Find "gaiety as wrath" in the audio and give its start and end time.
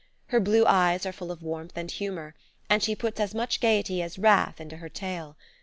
3.59-4.59